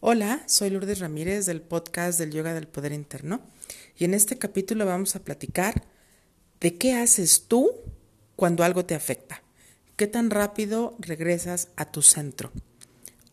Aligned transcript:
Hola, 0.00 0.42
soy 0.46 0.68
Lourdes 0.68 0.98
Ramírez 0.98 1.46
del 1.46 1.62
podcast 1.62 2.18
del 2.18 2.30
Yoga 2.30 2.52
del 2.52 2.68
Poder 2.68 2.92
Interno 2.92 3.40
y 3.96 4.04
en 4.04 4.12
este 4.12 4.36
capítulo 4.36 4.84
vamos 4.84 5.16
a 5.16 5.24
platicar 5.24 5.84
de 6.60 6.76
qué 6.76 6.92
haces 6.92 7.46
tú 7.48 7.70
cuando 8.36 8.62
algo 8.62 8.84
te 8.84 8.94
afecta. 8.94 9.42
¿Qué 9.96 10.06
tan 10.06 10.28
rápido 10.28 10.94
regresas 10.98 11.68
a 11.76 11.90
tu 11.90 12.02
centro? 12.02 12.52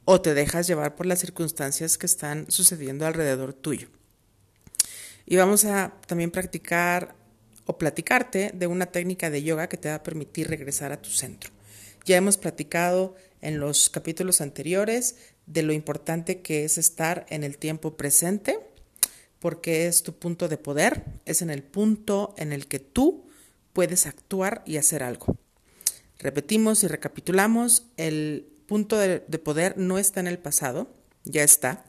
¿O 0.05 0.21
te 0.21 0.33
dejas 0.33 0.65
llevar 0.65 0.95
por 0.95 1.05
las 1.05 1.19
circunstancias 1.19 1.97
que 1.97 2.05
están 2.05 2.49
sucediendo 2.49 3.05
alrededor 3.05 3.51
tuyo? 3.51 3.89
Y 5.25 5.35
vamos 5.35 5.65
a 5.65 5.93
también 6.07 6.31
practicar 6.31 7.13
o 7.65 7.77
platicarte 7.77 8.51
de 8.53 8.67
una 8.67 8.85
técnica 8.85 9.29
de 9.29 9.43
yoga 9.43 9.67
que 9.67 9.77
te 9.77 9.89
va 9.89 9.95
a 9.95 10.03
permitir 10.03 10.47
regresar 10.47 10.93
a 10.93 11.01
tu 11.01 11.09
centro. 11.09 11.51
Ya 12.05 12.15
hemos 12.15 12.37
platicado 12.37 13.15
en 13.41 13.59
los 13.59 13.89
capítulos 13.89 14.39
anteriores 14.39 15.15
de 15.45 15.63
lo 15.63 15.73
importante 15.73 16.41
que 16.41 16.65
es 16.65 16.77
estar 16.77 17.25
en 17.29 17.43
el 17.43 17.57
tiempo 17.57 17.97
presente, 17.97 18.59
porque 19.39 19.87
es 19.87 20.03
tu 20.03 20.13
punto 20.13 20.47
de 20.47 20.57
poder, 20.57 21.03
es 21.25 21.41
en 21.41 21.49
el 21.49 21.63
punto 21.63 22.33
en 22.37 22.53
el 22.53 22.67
que 22.67 22.79
tú 22.79 23.25
puedes 23.73 24.05
actuar 24.05 24.63
y 24.65 24.77
hacer 24.77 25.03
algo. 25.03 25.37
Repetimos 26.19 26.83
y 26.83 26.87
recapitulamos, 26.87 27.87
el 27.97 28.47
punto 28.67 28.97
de, 28.97 29.19
poder 29.19 29.77
no 29.77 29.97
está 29.97 30.21
en 30.21 30.27
el 30.27 30.39
pasado, 30.39 30.87
ya 31.25 31.43
está, 31.43 31.85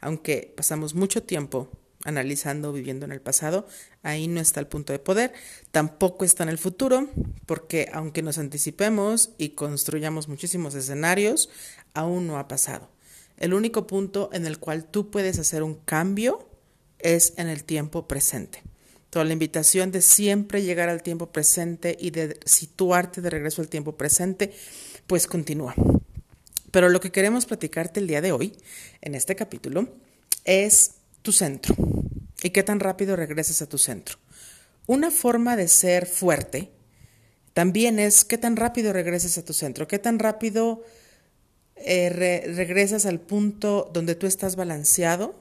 aunque 0.00 0.52
pasamos 0.56 0.94
mucho 0.94 1.22
tiempo 1.22 1.68
analizando, 2.04 2.72
viviendo 2.72 3.04
en 3.04 3.12
el 3.12 3.20
pasado, 3.20 3.66
ahí 4.02 4.26
no 4.26 4.40
está 4.40 4.60
el 4.60 4.66
punto 4.66 4.92
de 4.92 4.98
poder, 4.98 5.32
tampoco 5.70 6.24
está 6.24 6.42
en 6.42 6.50
el 6.50 6.58
futuro, 6.58 7.08
porque 7.46 7.90
aunque 7.92 8.22
nos 8.22 8.38
anticipemos 8.38 9.30
y 9.38 9.50
construyamos 9.50 10.28
muchísimos 10.28 10.74
escenarios, 10.74 11.50
aún 11.92 12.26
no 12.26 12.38
ha 12.38 12.48
pasado. 12.48 12.93
El 13.38 13.54
único 13.54 13.86
punto 13.86 14.30
en 14.32 14.46
el 14.46 14.58
cual 14.58 14.84
tú 14.84 15.10
puedes 15.10 15.38
hacer 15.38 15.62
un 15.62 15.74
cambio 15.74 16.48
es 16.98 17.34
en 17.36 17.48
el 17.48 17.64
tiempo 17.64 18.06
presente. 18.06 18.62
Toda 19.10 19.24
la 19.24 19.32
invitación 19.32 19.92
de 19.92 20.02
siempre 20.02 20.62
llegar 20.62 20.88
al 20.88 21.02
tiempo 21.02 21.30
presente 21.30 21.96
y 22.00 22.10
de 22.10 22.38
situarte 22.44 23.20
de 23.20 23.30
regreso 23.30 23.62
al 23.62 23.68
tiempo 23.68 23.92
presente, 23.92 24.52
pues 25.06 25.26
continúa. 25.26 25.74
Pero 26.70 26.88
lo 26.88 27.00
que 27.00 27.12
queremos 27.12 27.46
platicarte 27.46 28.00
el 28.00 28.08
día 28.08 28.20
de 28.20 28.32
hoy, 28.32 28.56
en 29.00 29.14
este 29.14 29.36
capítulo, 29.36 29.88
es 30.44 30.92
tu 31.22 31.30
centro 31.30 31.76
y 32.42 32.50
qué 32.50 32.62
tan 32.62 32.80
rápido 32.80 33.14
regresas 33.14 33.62
a 33.62 33.68
tu 33.68 33.78
centro. 33.78 34.18
Una 34.86 35.10
forma 35.10 35.56
de 35.56 35.68
ser 35.68 36.06
fuerte 36.06 36.70
también 37.52 38.00
es 38.00 38.24
qué 38.24 38.36
tan 38.36 38.56
rápido 38.56 38.92
regresas 38.92 39.38
a 39.38 39.44
tu 39.44 39.52
centro, 39.52 39.86
qué 39.86 40.00
tan 40.00 40.18
rápido 40.18 40.82
eh, 41.84 42.08
regresas 42.54 43.06
al 43.06 43.20
punto 43.20 43.90
donde 43.92 44.14
tú 44.14 44.26
estás 44.26 44.56
balanceado 44.56 45.34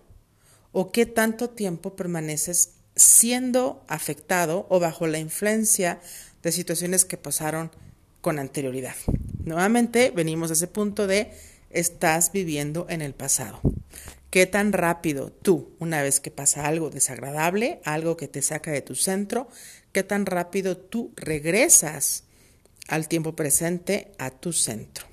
o 0.71 0.91
qué 0.91 1.05
tanto 1.05 1.49
tiempo 1.49 1.95
permaneces 1.95 2.71
siendo 2.95 3.83
afectado 3.87 4.65
o 4.69 4.79
bajo 4.79 5.07
la 5.07 5.19
influencia 5.19 5.99
de 6.41 6.51
situaciones 6.51 7.05
que 7.05 7.17
pasaron 7.17 7.71
con 8.21 8.39
anterioridad. 8.39 8.95
Nuevamente 9.43 10.11
venimos 10.11 10.49
a 10.49 10.53
ese 10.53 10.67
punto 10.67 11.07
de 11.07 11.31
estás 11.69 12.31
viviendo 12.31 12.85
en 12.89 13.01
el 13.01 13.13
pasado. 13.13 13.59
¿Qué 14.29 14.45
tan 14.47 14.73
rápido 14.73 15.31
tú, 15.31 15.75
una 15.79 16.01
vez 16.01 16.19
que 16.19 16.31
pasa 16.31 16.65
algo 16.65 16.89
desagradable, 16.89 17.81
algo 17.83 18.17
que 18.17 18.27
te 18.27 18.41
saca 18.41 18.71
de 18.71 18.81
tu 18.81 18.95
centro, 18.95 19.47
qué 19.91 20.03
tan 20.03 20.25
rápido 20.25 20.75
tú 20.75 21.11
regresas 21.15 22.23
al 22.87 23.07
tiempo 23.07 23.35
presente, 23.35 24.11
a 24.17 24.31
tu 24.31 24.51
centro? 24.51 25.05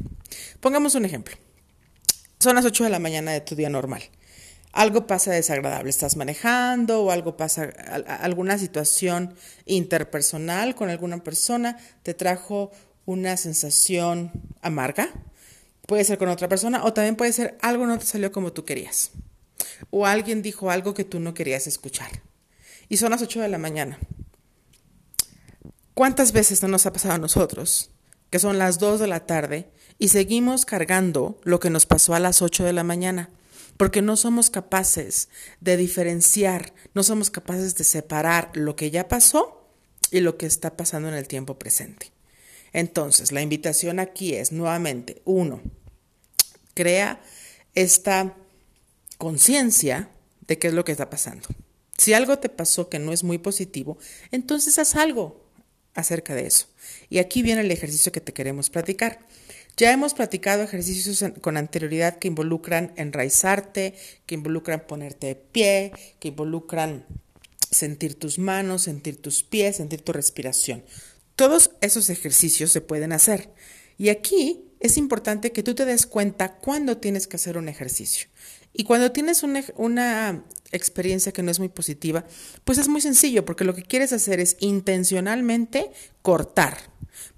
Pongamos 0.61 0.95
un 0.95 1.05
ejemplo. 1.05 1.36
Son 2.39 2.55
las 2.55 2.64
8 2.64 2.84
de 2.84 2.91
la 2.91 2.98
mañana 2.98 3.33
de 3.33 3.41
tu 3.41 3.55
día 3.55 3.69
normal. 3.69 4.03
Algo 4.73 5.06
pasa 5.06 5.33
desagradable, 5.33 5.91
estás 5.91 6.17
manejando 6.17 7.03
o 7.03 7.11
algo 7.11 7.36
pasa, 7.36 7.64
alguna 8.20 8.56
situación 8.56 9.34
interpersonal 9.67 10.77
con 10.77 10.91
alguna 10.91 11.24
persona 11.24 11.77
te 12.05 12.14
trajo 12.14 12.70
una 13.05 13.36
sensación 13.36 14.30
amarga, 14.63 15.13
Puede 15.91 16.05
ser 16.05 16.18
con 16.18 16.29
otra 16.29 16.48
persona 16.48 16.85
o 16.85 16.92
también 16.92 17.17
puede 17.17 17.33
ser 17.33 17.58
algo 17.61 17.85
no 17.85 17.98
te 17.98 18.07
salió 18.07 18.30
como 18.30 18.52
tú 18.52 18.64
querías. 18.64 19.11
O 19.91 20.07
alguien 20.07 20.41
dijo 20.41 20.70
algo 20.70 20.95
que 20.95 21.02
tú 21.02 21.18
no 21.18 21.35
querías 21.35 21.67
escuchar. 21.67 22.23
Y 22.89 22.98
son 22.98 23.11
las 23.11 23.23
8 23.23 23.41
de 23.41 23.48
la 23.48 23.58
mañana. 23.58 23.98
¿Cuántas 25.95 26.30
veces 26.30 26.62
no 26.62 26.68
nos 26.68 26.86
ha 26.86 26.92
pasado 26.92 27.14
a 27.14 27.18
nosotros 27.18 27.91
que 28.30 28.39
son 28.39 28.58
las 28.58 28.79
2 28.79 29.01
de 29.01 29.07
la 29.07 29.27
tarde 29.27 29.70
y 29.98 30.08
seguimos 30.08 30.64
cargando 30.64 31.39
lo 31.45 31.61
que 31.61 31.70
nos 31.70 31.86
pasó 31.86 32.14
a 32.14 32.20
las 32.20 32.42
8 32.42 32.64
de 32.64 32.73
la 32.73 32.85
mañana? 32.85 33.30
Porque 33.77 34.02
no 34.02 34.17
somos 34.17 34.51
capaces 34.51 35.29
de 35.61 35.77
diferenciar, 35.77 36.73
no 36.95 37.02
somos 37.02 37.30
capaces 37.30 37.74
de 37.77 37.85
separar 37.85 38.51
lo 38.55 38.77
que 38.77 38.91
ya 38.91 39.08
pasó 39.08 39.68
y 40.11 40.20
lo 40.20 40.36
que 40.36 40.46
está 40.46 40.77
pasando 40.77 41.08
en 41.08 41.14
el 41.14 41.29
tiempo 41.29 41.58
presente. 41.58 42.13
Entonces, 42.73 43.33
la 43.33 43.42
invitación 43.42 43.98
aquí 43.98 44.35
es 44.35 44.52
nuevamente, 44.52 45.23
uno, 45.24 45.61
crea 46.74 47.20
esta 47.74 48.36
conciencia 49.18 50.11
de 50.47 50.58
qué 50.58 50.68
es 50.68 50.74
lo 50.74 50.85
que 50.85 50.92
está 50.92 51.11
pasando. 51.11 51.48
Si 51.97 52.14
algo 52.14 52.39
te 52.39 52.48
pasó 52.48 52.89
que 52.89 52.98
no 52.98 53.12
es 53.12 53.24
muy 53.24 53.39
positivo, 53.39 53.98
entonces 54.30 54.79
haz 54.79 54.97
algo 54.97 55.49
acerca 55.95 56.34
de 56.34 56.46
eso. 56.46 56.67
Y 57.08 57.18
aquí 57.18 57.42
viene 57.42 57.62
el 57.62 57.70
ejercicio 57.70 58.12
que 58.12 58.20
te 58.20 58.33
queremos 58.33 58.70
platicar. 58.70 59.20
Ya 59.77 59.92
hemos 59.92 60.14
platicado 60.14 60.62
ejercicios 60.62 61.24
con 61.40 61.56
anterioridad 61.56 62.18
que 62.18 62.28
involucran 62.28 62.92
enraizarte, 62.96 63.95
que 64.27 64.34
involucran 64.34 64.86
ponerte 64.86 65.29
de 65.29 65.34
pie, 65.36 65.92
que 66.18 66.29
involucran 66.29 67.05
sentir 67.70 68.18
tus 68.18 68.39
manos, 68.39 68.83
sentir 68.83 69.17
tus 69.20 69.42
pies, 69.42 69.77
sentir 69.77 70.02
tu 70.02 70.12
respiración. 70.12 70.84
Todos 71.36 71.70
esos 71.80 72.11
ejercicios 72.11 72.73
se 72.73 72.80
pueden 72.80 73.12
hacer. 73.12 73.50
Y 73.96 74.08
aquí 74.08 74.64
es 74.80 74.96
importante 74.96 75.52
que 75.52 75.62
tú 75.62 75.74
te 75.74 75.84
des 75.84 76.06
cuenta 76.06 76.56
cuándo 76.56 76.98
tienes 76.98 77.27
que 77.27 77.36
hacer 77.36 77.56
un 77.56 77.68
ejercicio. 77.68 78.29
Y 78.73 78.85
cuando 78.85 79.13
tienes 79.13 79.42
una, 79.42 79.64
una, 79.77 80.45
experiencia 80.73 81.33
que 81.33 81.42
no 81.42 81.51
es 81.51 81.58
muy 81.58 81.69
positiva, 81.69 82.25
pues 82.64 82.79
es 82.79 82.86
muy 82.86 83.01
sencillo, 83.01 83.45
porque 83.45 83.64
lo 83.64 83.75
que 83.75 83.83
quieres 83.83 84.13
hacer 84.13 84.39
es 84.39 84.57
intencionalmente 84.61 85.91
cortar, 86.23 86.79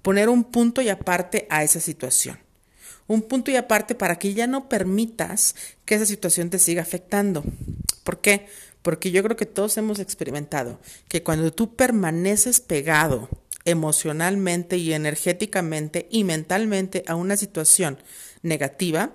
poner 0.01 0.29
un 0.29 0.43
punto 0.43 0.81
y 0.81 0.89
aparte 0.89 1.47
a 1.49 1.63
esa 1.63 1.79
situación. 1.79 2.37
Un 3.07 3.23
punto 3.23 3.51
y 3.51 3.55
aparte 3.55 3.95
para 3.95 4.17
que 4.17 4.33
ya 4.33 4.47
no 4.47 4.69
permitas 4.69 5.55
que 5.85 5.95
esa 5.95 6.05
situación 6.05 6.49
te 6.49 6.59
siga 6.59 6.83
afectando. 6.83 7.43
¿Por 8.03 8.21
qué? 8.21 8.47
Porque 8.81 9.11
yo 9.11 9.23
creo 9.23 9.35
que 9.35 9.45
todos 9.45 9.77
hemos 9.77 9.99
experimentado 9.99 10.79
que 11.07 11.23
cuando 11.23 11.51
tú 11.51 11.75
permaneces 11.75 12.59
pegado 12.59 13.29
emocionalmente 13.65 14.77
y 14.77 14.93
energéticamente 14.93 16.07
y 16.09 16.23
mentalmente 16.23 17.03
a 17.07 17.15
una 17.15 17.37
situación 17.37 17.97
negativa, 18.41 19.11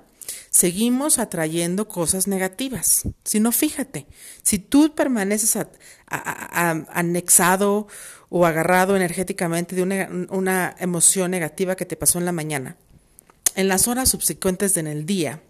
seguimos 0.59 1.19
atrayendo 1.19 1.87
cosas 1.87 2.27
negativas. 2.27 3.03
Si 3.25 3.39
no, 3.39 3.53
fíjate, 3.53 4.07
si 4.43 4.59
tú 4.59 4.93
permaneces 4.95 5.57
anexado 6.09 7.87
o 8.29 8.45
agarrado 8.45 8.97
energéticamente 8.97 9.77
de 9.77 9.83
una, 9.83 10.09
una, 10.31 10.75
emoción 10.81 11.31
negativa 11.31 11.77
que 11.77 11.87
te 11.87 11.97
pasó 11.97 12.19
en 12.19 12.25
la 12.25 12.33
mañana, 12.33 12.77
en 13.55 13.69
las 13.69 13.87
horas 13.87 14.09
subsecuentes 14.09 14.77
en 14.77 14.87
el 14.89 15.07
día, 15.07 15.43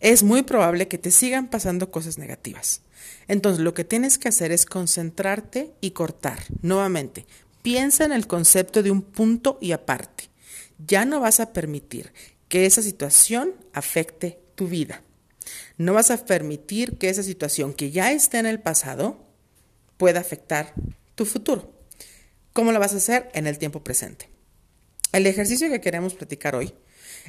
es 0.00 0.22
muy 0.22 0.42
probable 0.42 0.88
que 0.88 0.98
te 0.98 1.10
sigan 1.10 1.48
pasando 1.48 1.90
cosas 1.90 2.18
negativas. 2.18 2.82
Entonces, 3.28 3.62
lo 3.62 3.72
que 3.72 3.84
tienes 3.84 4.18
que 4.18 4.28
hacer 4.28 4.50
es 4.50 4.66
concentrarte 4.66 5.72
y 5.80 5.92
cortar. 5.92 6.40
Nuevamente, 6.60 7.26
Piensa 7.64 8.04
en 8.04 8.12
el 8.12 8.26
concepto 8.26 8.82
de 8.82 8.90
un 8.90 9.00
punto 9.00 9.56
y 9.58 9.72
aparte. 9.72 10.28
Ya 10.86 11.06
no 11.06 11.20
vas 11.20 11.40
a 11.40 11.54
permitir 11.54 12.12
que 12.48 12.66
esa 12.66 12.82
situación 12.82 13.54
afecte 13.74 14.40
tu 14.54 14.68
vida. 14.68 15.02
No 15.76 15.92
vas 15.92 16.10
a 16.10 16.24
permitir 16.24 16.96
que 16.96 17.10
esa 17.10 17.22
situación 17.22 17.74
que 17.74 17.90
ya 17.90 18.12
está 18.12 18.38
en 18.38 18.46
el 18.46 18.60
pasado 18.60 19.26
pueda 19.96 20.20
afectar 20.20 20.72
tu 21.14 21.26
futuro. 21.26 21.72
¿Cómo 22.52 22.72
lo 22.72 22.80
vas 22.80 22.94
a 22.94 22.98
hacer? 22.98 23.28
En 23.34 23.46
el 23.46 23.58
tiempo 23.58 23.82
presente. 23.82 24.28
El 25.12 25.26
ejercicio 25.26 25.68
que 25.68 25.80
queremos 25.80 26.14
platicar 26.14 26.54
hoy 26.54 26.74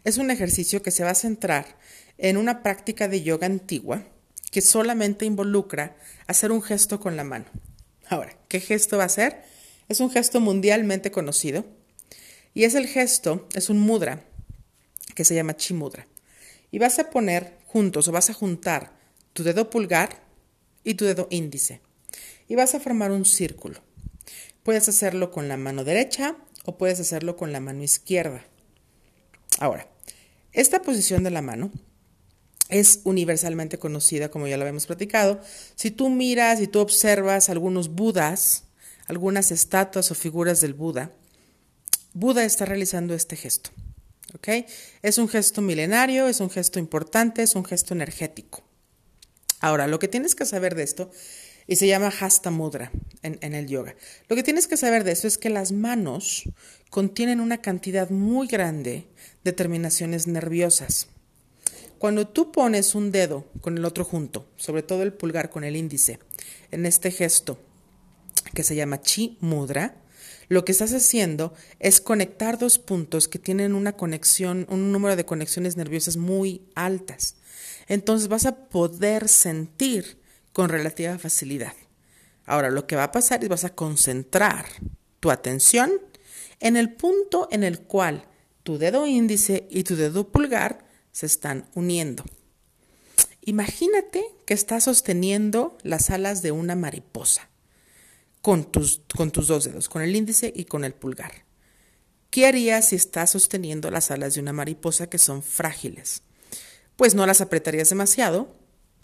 es 0.04 0.18
un 0.18 0.32
ejercicio 0.32 0.82
que 0.82 0.92
se 0.92 1.04
va 1.04 1.12
a 1.12 1.16
centrar 1.16 1.78
en 2.18 2.38
una 2.38 2.64
práctica 2.64 3.08
de 3.08 3.22
yoga 3.22 3.46
antigua 3.46 4.04
que 4.52 4.62
solamente 4.62 5.26
involucra 5.26 5.98
hacer 6.28 6.52
un 6.52 6.62
gesto 6.62 7.00
con 7.00 7.18
la 7.18 7.24
mano. 7.24 7.46
Ahora, 8.08 8.38
¿qué 8.48 8.60
gesto 8.60 8.98
va 8.98 9.04
a 9.04 9.10
ser? 9.10 9.44
Es 9.90 10.00
un 10.00 10.10
gesto 10.10 10.40
mundialmente 10.40 11.12
conocido 11.12 11.66
y 12.54 12.64
es 12.64 12.76
el 12.76 12.88
gesto, 12.88 13.48
es 13.54 13.70
un 13.70 13.80
mudra 13.80 14.24
que 15.14 15.26
se 15.26 15.36
llama 15.36 15.58
chimudra. 15.58 16.08
Y 16.76 16.78
vas 16.78 17.00
a 17.00 17.10
poner 17.10 17.58
juntos 17.68 18.10
o 18.10 18.12
vas 18.12 18.30
a 18.30 18.34
juntar 18.34 18.92
tu 19.32 19.44
dedo 19.44 19.70
pulgar 19.70 20.22
y 20.84 20.96
tu 20.96 21.06
dedo 21.06 21.26
índice 21.30 21.80
y 22.50 22.56
vas 22.56 22.76
a 22.76 22.82
formar 22.82 23.12
un 23.12 23.24
círculo. 23.24 23.80
Puedes 24.62 24.90
hacerlo 24.90 25.32
con 25.32 25.48
la 25.48 25.56
mano 25.56 25.86
derecha 25.86 26.36
o 26.66 26.78
puedes 26.78 27.00
hacerlo 27.00 27.38
con 27.38 27.54
la 27.54 27.62
mano 27.62 27.82
izquierda. 27.82 28.44
Ahora, 29.58 29.88
esta 30.52 30.82
posición 30.82 31.24
de 31.24 31.32
la 31.32 31.42
mano 31.42 31.72
es 32.68 33.00
universalmente 33.06 33.78
conocida, 33.78 34.30
como 34.30 34.46
ya 34.46 34.58
lo 34.58 34.64
habíamos 34.64 34.86
platicado. 34.86 35.40
Si 35.76 35.92
tú 35.92 36.10
miras 36.10 36.60
y 36.60 36.68
tú 36.68 36.82
observas 36.82 37.48
algunos 37.50 37.88
budas, 37.88 38.66
algunas 39.08 39.50
estatuas 39.52 40.12
o 40.12 40.14
figuras 40.14 40.60
del 40.60 40.74
Buda, 40.74 41.14
Buda 42.12 42.44
está 42.44 42.66
realizando 42.66 43.14
este 43.14 43.38
gesto. 43.38 43.70
¿Ok? 44.36 44.68
Es 45.02 45.18
un 45.18 45.28
gesto 45.28 45.62
milenario, 45.62 46.28
es 46.28 46.40
un 46.40 46.50
gesto 46.50 46.80
importante, 46.80 47.42
es 47.42 47.56
un 47.56 47.66
gesto 47.66 47.94
energético. 47.94 48.64
Ahora, 49.60 49.88
lo 49.88 50.00
que 50.00 50.08
tienes 50.08 50.36
que 50.36 50.46
saber 50.46 50.76
de 50.76 50.84
esto, 50.84 51.10
y 51.68 51.78
se 51.78 51.88
llama 51.88 52.14
Hasta 52.20 52.52
Mudra 52.52 52.92
en, 53.24 53.40
en 53.42 53.56
el 53.56 53.68
yoga, 53.68 53.96
lo 54.28 54.36
que 54.36 54.44
tienes 54.44 54.68
que 54.68 54.78
saber 54.78 55.04
de 55.04 55.12
esto 55.12 55.28
es 55.28 55.38
que 55.38 55.50
las 55.50 55.72
manos 55.72 56.44
contienen 56.92 57.40
una 57.40 57.62
cantidad 57.62 58.10
muy 58.10 58.48
grande 58.48 59.08
de 59.44 59.54
terminaciones 59.54 60.28
nerviosas. 60.28 61.08
Cuando 61.98 62.28
tú 62.28 62.52
pones 62.52 62.94
un 62.94 63.12
dedo 63.12 63.46
con 63.62 63.78
el 63.78 63.86
otro 63.86 64.04
junto, 64.04 64.48
sobre 64.58 64.84
todo 64.84 65.02
el 65.02 65.14
pulgar 65.14 65.50
con 65.50 65.64
el 65.64 65.76
índice, 65.76 66.20
en 66.72 66.86
este 66.86 67.10
gesto 67.10 67.58
que 68.54 68.64
se 68.64 68.76
llama 68.76 69.02
Chi 69.02 69.38
Mudra, 69.40 69.96
lo 70.48 70.66
que 70.66 70.72
estás 70.72 70.94
haciendo 70.94 71.54
es 71.80 72.02
conectar 72.02 72.58
dos 72.58 72.78
puntos 72.78 73.28
que 73.28 73.40
tienen 73.40 73.74
una 73.74 73.94
conexión, 73.94 74.66
un 74.70 74.92
número 74.92 75.16
de 75.16 75.26
conexiones 75.26 75.78
nerviosas 75.78 76.18
muy 76.18 76.62
altas. 76.76 77.36
Entonces 77.88 78.28
vas 78.28 78.46
a 78.46 78.56
poder 78.56 79.28
sentir 79.28 80.20
con 80.54 80.70
relativa 80.70 81.18
facilidad. 81.18 81.74
Ahora, 82.46 82.70
lo 82.70 82.86
que 82.86 82.96
va 82.96 83.06
a 83.06 83.12
pasar 83.12 83.44
es 83.44 83.50
vas 83.50 83.64
a 83.64 83.74
concentrar 83.74 84.66
tu 85.20 85.32
atención 85.32 85.92
en 86.60 86.78
el 86.78 86.94
punto 86.94 87.48
en 87.52 87.64
el 87.64 87.80
cual 87.80 88.28
tu 88.64 88.78
dedo 88.78 89.08
índice 89.08 89.68
y 89.70 89.84
tu 89.84 89.96
dedo 89.96 90.32
pulgar 90.32 90.86
se 91.12 91.26
están 91.26 91.70
uniendo. 91.74 92.24
Imagínate 93.42 94.26
que 94.46 94.54
estás 94.54 94.86
sosteniendo 94.86 95.78
las 95.84 96.10
alas 96.10 96.42
de 96.42 96.52
una 96.52 96.76
mariposa 96.76 97.50
con 98.46 98.64
tus, 98.72 99.02
dos 99.48 99.64
dedos, 99.64 99.90
con 99.90 100.04
el 100.04 100.16
índice 100.16 100.54
y 100.56 100.66
con 100.66 100.86
el 100.86 100.94
pulgar. 100.94 101.32
¿Qué 102.30 102.46
harías 102.46 102.90
si 102.90 102.96
estás 102.96 103.32
sosteniendo 103.32 103.90
las 103.90 104.12
alas 104.12 104.36
de 104.36 104.42
una 104.42 104.54
mariposa 104.54 105.10
que 105.10 105.18
son 105.18 105.42
frágiles? 105.42 106.22
Pues 106.96 107.16
no 107.16 107.26
las 107.26 107.42
apretarías 107.42 107.90
demasiado, 107.90 108.56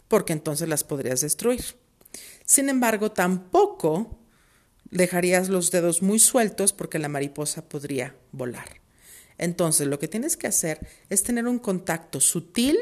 porque 0.07 0.33
entonces 0.33 0.69
las 0.69 0.83
podrías 0.83 1.21
destruir. 1.21 1.65
Sin 2.45 2.69
embargo, 2.69 3.13
tampoco 3.13 4.19
dejarías 4.91 5.49
los 5.49 5.71
dedos 5.71 6.03
muy 6.03 6.19
sueltos 6.19 6.71
porque 6.71 6.99
la 6.99 7.09
mariposa 7.09 7.67
podría 7.67 8.15
volar. 8.31 8.79
Entonces, 9.39 9.87
lo 9.87 9.97
que 9.97 10.07
tienes 10.07 10.37
que 10.37 10.45
hacer 10.45 10.87
es 11.09 11.23
tener 11.23 11.47
un 11.47 11.57
contacto 11.57 12.19
sutil, 12.19 12.77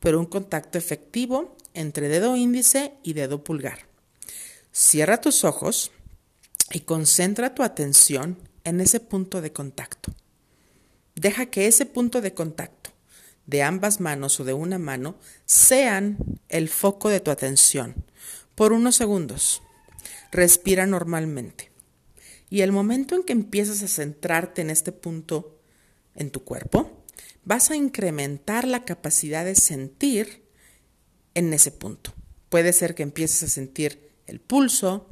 pero 0.00 0.18
un 0.18 0.24
contacto 0.24 0.78
efectivo 0.78 1.58
entre 1.74 2.08
dedo 2.08 2.36
índice 2.36 2.94
y 3.02 3.12
dedo 3.12 3.44
pulgar. 3.44 3.87
Cierra 4.80 5.20
tus 5.20 5.42
ojos 5.42 5.90
y 6.70 6.82
concentra 6.82 7.52
tu 7.52 7.64
atención 7.64 8.38
en 8.62 8.80
ese 8.80 9.00
punto 9.00 9.40
de 9.40 9.52
contacto. 9.52 10.14
Deja 11.16 11.46
que 11.46 11.66
ese 11.66 11.84
punto 11.84 12.20
de 12.20 12.32
contacto 12.32 12.90
de 13.46 13.64
ambas 13.64 13.98
manos 13.98 14.38
o 14.38 14.44
de 14.44 14.52
una 14.52 14.78
mano 14.78 15.18
sean 15.46 16.16
el 16.48 16.68
foco 16.68 17.08
de 17.08 17.18
tu 17.18 17.32
atención 17.32 17.96
por 18.54 18.72
unos 18.72 18.94
segundos. 18.94 19.62
Respira 20.30 20.86
normalmente. 20.86 21.72
Y 22.48 22.60
el 22.60 22.70
momento 22.70 23.16
en 23.16 23.24
que 23.24 23.32
empiezas 23.32 23.82
a 23.82 23.88
centrarte 23.88 24.62
en 24.62 24.70
este 24.70 24.92
punto 24.92 25.58
en 26.14 26.30
tu 26.30 26.44
cuerpo, 26.44 27.02
vas 27.44 27.72
a 27.72 27.76
incrementar 27.76 28.64
la 28.64 28.84
capacidad 28.84 29.44
de 29.44 29.56
sentir 29.56 30.44
en 31.34 31.52
ese 31.52 31.72
punto. 31.72 32.14
Puede 32.48 32.72
ser 32.72 32.94
que 32.94 33.02
empieces 33.02 33.42
a 33.42 33.48
sentir 33.48 34.07
el 34.28 34.40
pulso, 34.40 35.08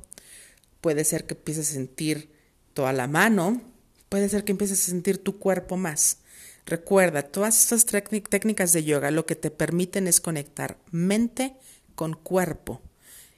puede 0.81 1.05
ser 1.05 1.27
que 1.27 1.35
empieces 1.35 1.71
a 1.71 1.75
sentir 1.75 2.31
toda 2.75 2.93
la 2.93 3.09
mano, 3.09 3.61
puede 4.09 4.29
ser 4.29 4.45
que 4.45 4.53
empieces 4.53 4.81
a 4.83 4.91
sentir 4.91 5.19
tu 5.19 5.39
cuerpo 5.39 5.77
más. 5.77 6.19
Recuerda, 6.67 7.23
todas 7.23 7.61
estas 7.61 7.87
técnicas 7.87 8.73
de 8.73 8.85
yoga 8.85 9.11
lo 9.11 9.27
que 9.27 9.37
te 9.37 9.51
permiten 9.51 10.07
es 10.07 10.21
conectar 10.21 10.79
mente 10.91 11.55
con 11.95 12.15
cuerpo. 12.15 12.83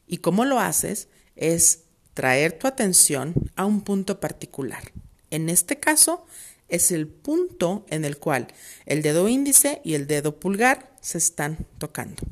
Y 0.06 0.18
cómo 0.18 0.44
lo 0.44 0.58
haces 0.58 1.08
es 1.36 1.80
traer 2.14 2.58
tu 2.58 2.66
atención 2.66 3.34
a 3.54 3.64
un 3.64 3.82
punto 3.82 4.18
particular. 4.18 4.92
En 5.30 5.48
este 5.48 5.78
caso, 5.78 6.26
es 6.68 6.90
el 6.90 7.06
punto 7.06 7.86
en 7.88 8.04
el 8.04 8.18
cual 8.18 8.48
el 8.86 9.02
dedo 9.02 9.28
índice 9.28 9.80
y 9.84 9.94
el 9.94 10.06
dedo 10.06 10.38
pulgar 10.38 10.94
se 11.00 11.18
están 11.18 11.66
tocando. 11.78 12.22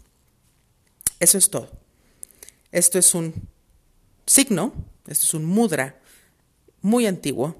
Eso 1.20 1.38
es 1.38 1.50
todo. 1.50 1.85
Esto 2.72 2.98
es 2.98 3.14
un 3.14 3.48
signo, 4.26 4.72
esto 5.06 5.24
es 5.24 5.34
un 5.34 5.44
mudra 5.44 6.00
muy 6.82 7.06
antiguo 7.06 7.56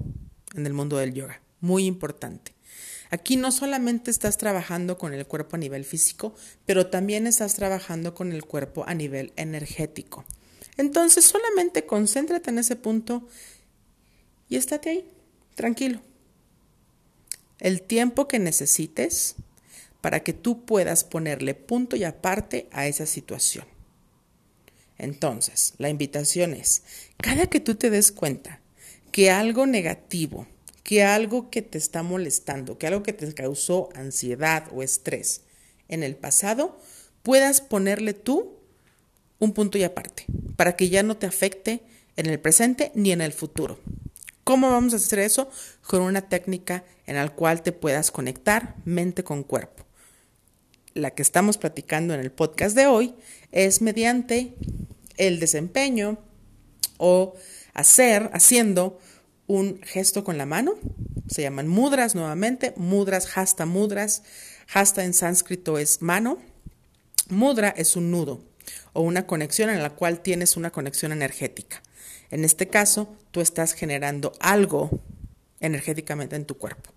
en 0.55 0.65
el 0.65 0.73
mundo 0.73 0.97
del 0.97 1.13
yoga, 1.13 1.41
muy 1.61 1.85
importante. 1.85 2.53
Aquí 3.09 3.37
no 3.37 3.51
solamente 3.51 4.11
estás 4.11 4.37
trabajando 4.37 4.97
con 4.97 5.13
el 5.13 5.25
cuerpo 5.25 5.55
a 5.55 5.59
nivel 5.59 5.85
físico, 5.85 6.35
pero 6.65 6.87
también 6.87 7.25
estás 7.25 7.55
trabajando 7.55 8.13
con 8.13 8.33
el 8.33 8.43
cuerpo 8.43 8.83
a 8.85 8.93
nivel 8.93 9.31
energético. 9.37 10.25
Entonces 10.75 11.25
solamente 11.25 11.85
concéntrate 11.85 12.49
en 12.49 12.59
ese 12.59 12.75
punto 12.75 13.27
y 14.49 14.57
estate 14.57 14.89
ahí, 14.89 15.11
tranquilo 15.55 16.01
el 17.59 17.81
tiempo 17.81 18.27
que 18.27 18.39
necesites 18.39 19.35
para 20.01 20.21
que 20.21 20.33
tú 20.33 20.65
puedas 20.65 21.03
ponerle 21.03 21.55
punto 21.55 21.95
y 21.95 22.03
aparte 22.03 22.67
a 22.71 22.87
esa 22.87 23.05
situación. 23.05 23.65
Entonces, 24.97 25.73
la 25.77 25.89
invitación 25.89 26.53
es, 26.53 26.83
cada 27.17 27.47
que 27.47 27.59
tú 27.59 27.75
te 27.75 27.89
des 27.89 28.11
cuenta 28.11 28.61
que 29.11 29.31
algo 29.31 29.65
negativo, 29.65 30.47
que 30.83 31.03
algo 31.03 31.49
que 31.49 31.61
te 31.61 31.77
está 31.77 32.03
molestando, 32.03 32.77
que 32.77 32.87
algo 32.87 33.03
que 33.03 33.13
te 33.13 33.33
causó 33.33 33.89
ansiedad 33.95 34.65
o 34.71 34.83
estrés 34.83 35.41
en 35.87 36.03
el 36.03 36.15
pasado, 36.15 36.79
puedas 37.23 37.61
ponerle 37.61 38.13
tú 38.13 38.57
un 39.39 39.53
punto 39.53 39.77
y 39.77 39.83
aparte, 39.83 40.25
para 40.55 40.75
que 40.75 40.89
ya 40.89 41.03
no 41.03 41.17
te 41.17 41.27
afecte 41.27 41.81
en 42.15 42.25
el 42.25 42.39
presente 42.39 42.91
ni 42.95 43.11
en 43.11 43.21
el 43.21 43.33
futuro. 43.33 43.79
¿Cómo 44.43 44.71
vamos 44.71 44.93
a 44.93 44.95
hacer 44.95 45.19
eso? 45.19 45.49
Con 45.85 46.01
una 46.01 46.21
técnica 46.21 46.83
en 47.05 47.15
la 47.15 47.27
cual 47.29 47.63
te 47.63 47.73
puedas 47.73 48.11
conectar 48.11 48.75
mente 48.85 49.23
con 49.23 49.43
cuerpo. 49.43 49.85
La 50.93 51.11
que 51.11 51.21
estamos 51.21 51.57
platicando 51.57 52.13
en 52.13 52.21
el 52.21 52.31
podcast 52.31 52.75
de 52.75 52.87
hoy 52.87 53.13
es 53.51 53.81
mediante 53.81 54.55
el 55.17 55.39
desempeño 55.39 56.19
o 56.97 57.35
hacer, 57.73 58.29
haciendo 58.33 58.99
un 59.47 59.81
gesto 59.83 60.23
con 60.23 60.37
la 60.37 60.45
mano. 60.45 60.75
Se 61.27 61.41
llaman 61.41 61.67
mudras 61.67 62.15
nuevamente, 62.15 62.73
mudras, 62.77 63.37
hasta 63.37 63.65
mudras. 63.65 64.23
Hasta 64.73 65.03
en 65.03 65.13
sánscrito 65.13 65.77
es 65.77 66.01
mano. 66.01 66.39
Mudra 67.29 67.69
es 67.69 67.95
un 67.95 68.11
nudo 68.11 68.43
o 68.93 69.01
una 69.01 69.27
conexión 69.27 69.69
en 69.69 69.81
la 69.81 69.91
cual 69.91 70.21
tienes 70.21 70.57
una 70.57 70.71
conexión 70.71 71.11
energética. 71.11 71.81
En 72.31 72.43
este 72.43 72.67
caso, 72.67 73.15
tú 73.31 73.41
estás 73.41 73.73
generando 73.73 74.33
algo 74.39 75.01
energéticamente 75.59 76.35
en 76.35 76.45
tu 76.45 76.57
cuerpo. 76.57 76.91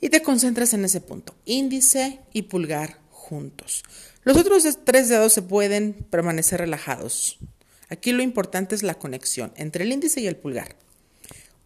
Y 0.00 0.10
te 0.10 0.22
concentras 0.22 0.74
en 0.74 0.84
ese 0.84 1.00
punto, 1.00 1.34
índice 1.44 2.20
y 2.32 2.42
pulgar 2.42 2.98
juntos. 3.28 3.82
Los 4.24 4.36
otros 4.36 4.64
tres 4.84 5.08
dedos 5.08 5.32
se 5.32 5.42
pueden 5.42 5.92
permanecer 6.10 6.60
relajados. 6.60 7.38
Aquí 7.88 8.12
lo 8.12 8.22
importante 8.22 8.74
es 8.74 8.82
la 8.82 8.94
conexión 8.94 9.52
entre 9.56 9.84
el 9.84 9.92
índice 9.92 10.20
y 10.20 10.26
el 10.26 10.36
pulgar. 10.36 10.76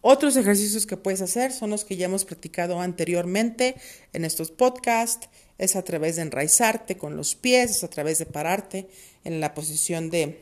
Otros 0.01 0.35
ejercicios 0.35 0.85
que 0.85 0.97
puedes 0.97 1.21
hacer 1.21 1.53
son 1.53 1.69
los 1.69 1.85
que 1.85 1.95
ya 1.95 2.05
hemos 2.07 2.25
practicado 2.25 2.81
anteriormente 2.81 3.75
en 4.11 4.25
estos 4.25 4.51
podcasts. 4.51 5.29
Es 5.57 5.77
a 5.77 5.83
través 5.83 6.17
de 6.17 6.23
enraizarte 6.23 6.97
con 6.97 7.15
los 7.15 7.35
pies, 7.35 7.71
es 7.71 7.83
a 7.83 7.89
través 7.89 8.19
de 8.19 8.25
pararte 8.25 8.89
en 9.23 9.39
la 9.39 9.53
posición 9.53 10.09
de, 10.09 10.39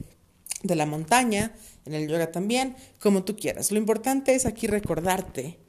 de 0.63 0.75
la 0.75 0.87
montaña, 0.87 1.53
en 1.85 1.93
el 1.93 2.07
yoga 2.07 2.31
también, 2.31 2.75
como 2.99 3.23
tú 3.23 3.35
quieras. 3.35 3.71
Lo 3.71 3.77
importante 3.77 4.33
es 4.33 4.47
aquí 4.47 4.65
recordarte 4.65 5.59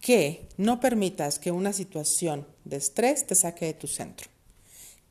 que 0.00 0.48
no 0.56 0.78
permitas 0.78 1.38
que 1.38 1.50
una 1.50 1.72
situación 1.72 2.46
de 2.64 2.76
estrés 2.76 3.26
te 3.26 3.34
saque 3.34 3.66
de 3.66 3.74
tu 3.74 3.86
centro. 3.88 4.31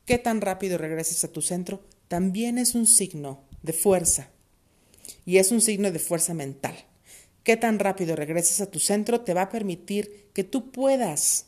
Qué 0.04 0.18
tan 0.18 0.40
rápido 0.40 0.78
regreses 0.78 1.24
a 1.24 1.28
tu 1.28 1.42
centro 1.42 1.82
también 2.08 2.58
es 2.58 2.74
un 2.74 2.86
signo 2.86 3.44
de 3.62 3.72
fuerza 3.72 4.30
y 5.24 5.38
es 5.38 5.52
un 5.52 5.60
signo 5.60 5.90
de 5.90 5.98
fuerza 5.98 6.34
mental. 6.34 6.74
Qué 7.44 7.56
tan 7.56 7.78
rápido 7.78 8.16
regreses 8.16 8.60
a 8.60 8.70
tu 8.70 8.78
centro 8.80 9.20
te 9.20 9.34
va 9.34 9.42
a 9.42 9.50
permitir 9.50 10.28
que 10.32 10.44
tú 10.44 10.70
puedas 10.70 11.46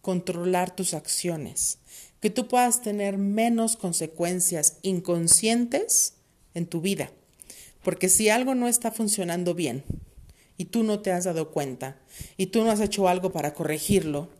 controlar 0.00 0.74
tus 0.74 0.94
acciones, 0.94 1.78
que 2.20 2.30
tú 2.30 2.48
puedas 2.48 2.82
tener 2.82 3.18
menos 3.18 3.76
consecuencias 3.76 4.78
inconscientes 4.82 6.14
en 6.54 6.66
tu 6.66 6.80
vida. 6.80 7.10
Porque 7.82 8.08
si 8.08 8.28
algo 8.28 8.54
no 8.54 8.68
está 8.68 8.90
funcionando 8.90 9.54
bien 9.54 9.84
y 10.56 10.66
tú 10.66 10.82
no 10.82 11.00
te 11.00 11.12
has 11.12 11.24
dado 11.24 11.50
cuenta 11.50 11.98
y 12.36 12.46
tú 12.46 12.62
no 12.64 12.70
has 12.70 12.80
hecho 12.80 13.08
algo 13.08 13.32
para 13.32 13.52
corregirlo, 13.54 14.30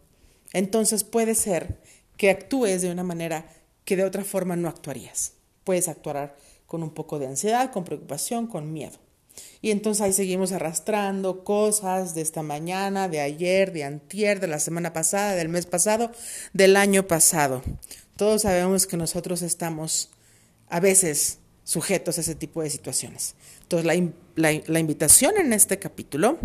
entonces 0.53 1.05
puede 1.05 1.35
ser 1.35 1.81
que 2.17 2.31
actúes 2.31 2.83
de 2.83 2.91
una 2.91 3.05
manera 3.05 3.47
que 3.85 3.97
de 3.97 4.05
otra 4.05 4.25
forma 4.25 4.57
no 4.57 4.69
actuarías. 4.69 5.33
Puedes 5.65 5.89
actuar 5.89 6.37
con 6.67 6.83
un 6.83 6.91
poco 6.91 7.19
de 7.19 7.27
ansiedad, 7.27 7.73
con 7.73 7.85
preocupación, 7.85 8.47
con 8.47 8.73
miedo. 8.73 8.99
Y 9.61 9.71
entonces 9.71 10.03
ahí 10.03 10.13
seguimos 10.13 10.53
arrastrando 10.53 11.45
cosas 11.45 12.15
de 12.15 12.23
esta 12.23 12.43
mañana, 12.43 13.09
de 13.09 13.21
ayer, 13.21 13.73
de 13.73 13.85
antier, 13.85 14.41
de 14.41 14.47
la 14.47 14.59
semana 14.59 14.93
pasada, 14.93 15.35
del 15.35 15.49
mes 15.49 15.67
pasado, 15.67 16.11
del 16.53 16.77
año 16.77 17.07
pasado. 17.07 17.63
Todos 18.17 18.43
sabemos 18.43 18.87
que 18.87 18.97
nosotros 18.97 19.43
estamos 19.43 20.11
a 20.69 20.81
veces 20.81 21.39
sujetos 21.65 22.19
a 22.19 22.23
ese 22.23 22.35
tipo 22.35 22.63
de 22.63 22.71
situaciones. 22.71 23.35
Entonces 23.63 23.87
la, 24.35 24.61
la 24.67 24.79
invitación 24.79 25.37
en 25.37 25.53
este 25.53 25.79
capítulo 25.79 26.39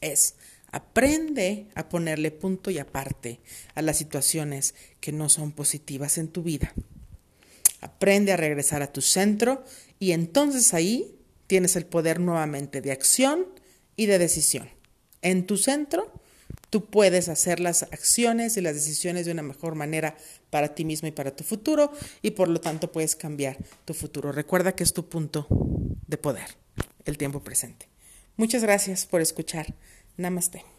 es 0.00 0.35
aprende 0.76 1.68
a 1.74 1.88
ponerle 1.88 2.30
punto 2.30 2.70
y 2.70 2.78
aparte 2.78 3.40
a 3.74 3.80
las 3.80 3.96
situaciones 3.96 4.74
que 5.00 5.10
no 5.10 5.30
son 5.30 5.52
positivas 5.52 6.18
en 6.18 6.28
tu 6.28 6.42
vida. 6.42 6.74
Aprende 7.80 8.32
a 8.32 8.36
regresar 8.36 8.82
a 8.82 8.92
tu 8.92 9.00
centro 9.00 9.64
y 9.98 10.12
entonces 10.12 10.74
ahí 10.74 11.16
tienes 11.46 11.76
el 11.76 11.86
poder 11.86 12.20
nuevamente 12.20 12.82
de 12.82 12.92
acción 12.92 13.46
y 13.96 14.04
de 14.04 14.18
decisión. 14.18 14.68
En 15.22 15.46
tu 15.46 15.56
centro, 15.56 16.12
tú 16.68 16.84
puedes 16.84 17.30
hacer 17.30 17.58
las 17.58 17.84
acciones 17.84 18.58
y 18.58 18.60
las 18.60 18.74
decisiones 18.74 19.24
de 19.24 19.32
una 19.32 19.42
mejor 19.42 19.76
manera 19.76 20.14
para 20.50 20.74
ti 20.74 20.84
mismo 20.84 21.08
y 21.08 21.12
para 21.12 21.34
tu 21.34 21.42
futuro 21.42 21.90
y 22.20 22.32
por 22.32 22.48
lo 22.48 22.60
tanto 22.60 22.92
puedes 22.92 23.16
cambiar 23.16 23.56
tu 23.86 23.94
futuro. 23.94 24.30
Recuerda 24.30 24.76
que 24.76 24.84
es 24.84 24.92
tu 24.92 25.08
punto 25.08 25.46
de 26.06 26.18
poder, 26.18 26.48
el 27.06 27.16
tiempo 27.16 27.40
presente. 27.40 27.88
Muchas 28.36 28.62
gracias 28.62 29.06
por 29.06 29.22
escuchar. 29.22 29.74
Namaste. 30.18 30.75